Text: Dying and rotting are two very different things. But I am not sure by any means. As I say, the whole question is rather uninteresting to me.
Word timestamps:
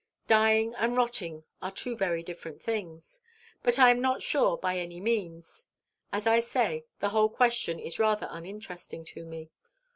Dying 0.25 0.73
and 0.73 0.97
rotting 0.97 1.43
are 1.61 1.69
two 1.69 1.95
very 1.95 2.23
different 2.23 2.59
things. 2.59 3.19
But 3.61 3.77
I 3.77 3.91
am 3.91 4.01
not 4.01 4.23
sure 4.23 4.57
by 4.57 4.79
any 4.79 4.99
means. 4.99 5.67
As 6.11 6.25
I 6.25 6.39
say, 6.39 6.85
the 7.01 7.09
whole 7.09 7.29
question 7.29 7.77
is 7.77 7.99
rather 7.99 8.27
uninteresting 8.31 9.05
to 9.05 9.23
me. 9.27 9.51